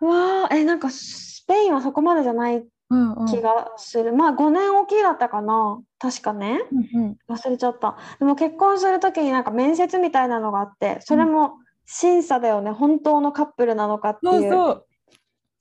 [0.01, 4.13] うわーえ、なんかスペインはそこまでじゃないうんうん気がする。
[4.13, 5.81] まあ5年おきだったかな。
[5.99, 6.61] 確かね。
[6.71, 7.97] うんうん忘れちゃった。
[8.19, 11.55] でも結婚するときになんか面接みたいなのがあって、それも
[11.87, 12.73] 審査だよね。
[12.73, 14.83] 本当のカップルなのかっていう。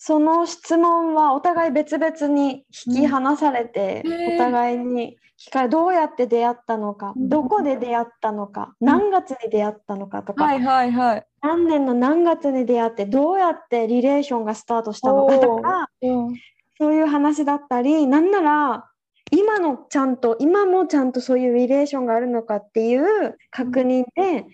[0.06, 4.04] その質問はお互い別々に引き離されて、
[4.36, 7.30] お互いに聞かれどうやって出会ったのか、うん。
[7.30, 11.26] どこで出会ったのか、うん何月に出会ったのかとか、はいはいはい。
[11.42, 16.36] 何年の何月に出会ってどうやってリレーションがスタートしたのかとかうん。
[16.78, 18.90] そういう話だったりなんなら
[19.32, 24.46] 今のちゃんと今もちゃんとそういうリレーションがあるのかっていう確認で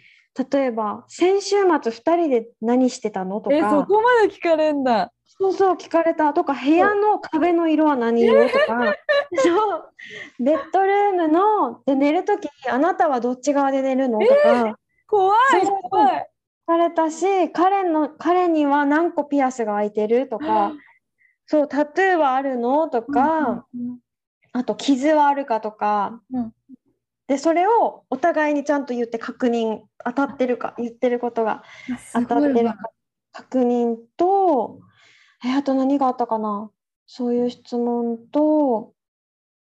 [0.51, 5.11] 例えば先週末2人で何してたのとえ、そかこまで聞かれんだ。
[5.41, 6.33] そうそう聞かれた。
[6.33, 8.49] とか部屋の壁の色は何色？
[8.49, 8.95] とか。
[9.37, 9.93] そう。
[10.43, 14.19] ベッドルームので寝るときにあなたはどっち側で寝るの？
[14.19, 14.77] とか。
[15.07, 15.39] 怖い
[15.89, 16.29] 怖い。
[16.67, 20.27] 聞かれたし彼の彼には何個ピアスが開いてる？
[20.27, 20.73] とか。
[21.45, 22.89] そうタトゥーはあるの？
[22.89, 23.99] とか、うん
[24.51, 25.61] あと傷はあるか？
[25.61, 26.21] とか。
[26.33, 26.53] うん。
[27.27, 31.63] でそれをお互いにちゃんと言って確認当たってるか言ってることが
[32.13, 32.75] 当たってるか
[33.31, 34.79] 確認と
[35.45, 36.69] えあと何があったかな？
[37.07, 38.93] そういう質問と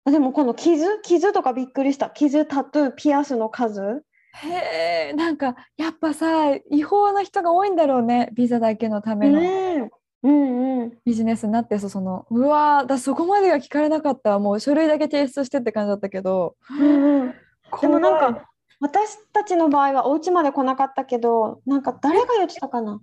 [0.04, 1.00] あでもこの傷？
[1.02, 2.10] 傷とかびっくりした。
[2.10, 4.04] 傷タトゥーピアスの数？
[4.38, 8.30] へえ、なんかやっぱさ、違法な人が多いんだろうね。
[8.34, 9.90] ビザだけのためのね
[10.22, 10.92] うんうん。
[11.04, 14.30] ビジネスになってその、うわーだそこまでが聞かれなかった。
[14.30, 14.38] わ。
[14.38, 16.54] もう書類だけ提出してって感じだったけど。
[16.70, 17.34] うんうん。
[17.80, 23.00] でもなんか私たちの場合はお家まで来なかったけどなんか誰が言ってたかな？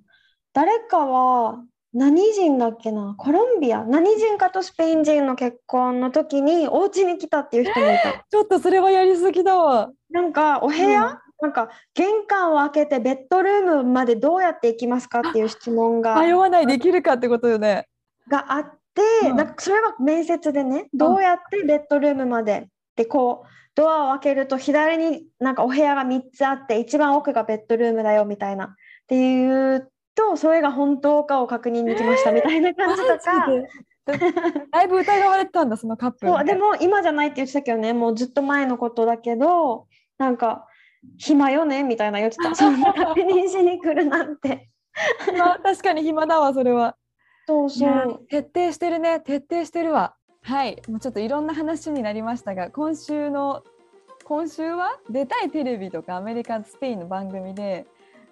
[0.53, 1.63] 誰かは
[1.93, 3.13] 何人だっけな？
[3.17, 3.83] コロンビア？
[3.83, 8.25] 何人かとスペイン人の結婚の時にお家に来たっていう人もいた。
[8.29, 9.91] ちょっとそれはやりすぎだわ。
[10.09, 17.87] なんかお部屋、なんか玄関を開けてベッドルームまでどうやって行きますかっていう質問が迷わないできるかってことよね。
[18.27, 19.35] があって、うん。
[19.35, 22.65] なんかそれは面接でねどうやってベッドルームまでっ
[22.95, 28.69] てこうドアを開けると左になんかお部屋が3つあって一番奥がベッドルームだよみたいなっ
[29.07, 33.47] ていうとそれが本当かを確認に来ましたみたいな感じとか。
[34.71, 39.87] だいぶ疑われてたんだそのカップルそうでも今じゃないって言ってたけどねもうずっと前のことだけど
[40.17, 40.67] なんか
[41.17, 42.53] 暇よねみたいな言ってた。
[42.55, 44.69] そんな確認しに来るなんて。
[45.37, 46.95] まあ、確かに暇だわそれは。
[47.47, 48.25] そうそう。
[48.29, 49.19] 徹底してるね。
[49.19, 50.15] 徹底してるわ。
[50.43, 50.81] はい。
[50.87, 53.63] もうちょっといろんな話になりましたが今週の
[54.23, 54.99] 今週は？
[55.09, 57.85] 出たいテレビとかアメリカスペインの番組で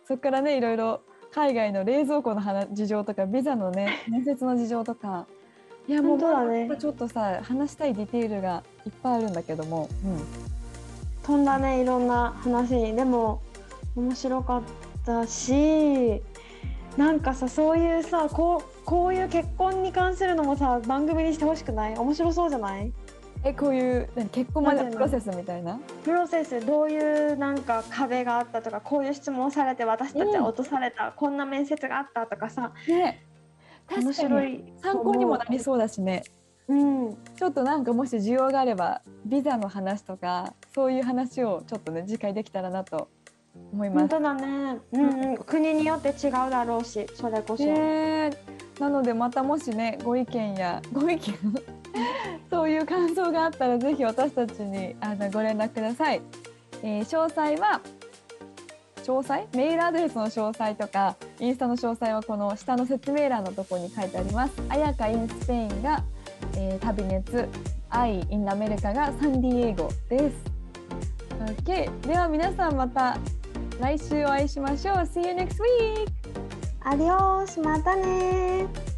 [0.05, 1.01] そこからねいろいろ
[1.33, 5.25] 海外の冷蔵庫の話事情とかビザのね 面接の事情とか。
[5.87, 6.69] いやもうだね。
[6.79, 9.89] ちょっとさ話したいディテールがいっぱいあるんだけども、
[11.23, 12.75] 飛んだねいろんな話。
[12.75, 13.41] にでも
[13.95, 14.61] 面白かっ
[15.05, 16.21] たし
[16.97, 21.97] なんかさそういうさこうこういう結婚に関するのもさ番組にしてほしくない？
[21.97, 22.91] 面白そうじゃない？
[23.43, 25.79] えこういう何結婚までのプロセスみたいな？
[26.03, 32.71] プロセスどういうなんか壁があったとかこういう質問をされて私たちは落とされた、こんな面接があったとかさ。
[32.87, 33.25] ね。
[33.89, 34.13] 面確かに。
[34.13, 36.23] 白い参考にもなりそうだしね。
[36.67, 37.17] うん。
[37.35, 43.09] ちょっとなんかもし需要があればビザの話とかそういう話をちょっとね次回できたらなと
[43.73, 43.99] 思います。
[44.01, 48.29] 本当だね、うんうん、国によって違うだろうしそれこそ、ね
[48.79, 51.33] なのでまたもしねご意見やご意見
[52.49, 56.21] そういう感想があったらぜひ私たちにあのご連絡ください。
[56.83, 57.81] えー詳細は
[59.03, 59.47] 詳細？
[59.55, 64.53] メールアドレスの詳細とかインスタの詳細はこの下の説明欄のところに書いてあります。
[64.69, 66.03] あやかインスペインが、
[66.55, 67.47] えー旅熱、
[67.89, 70.43] アイインアメリカがサンディエゴです。
[71.63, 73.17] OK では皆さんまた
[73.79, 74.95] 来週お会いしましょう。
[74.97, 76.07] See you next week!
[76.83, 78.90] アディオースまたね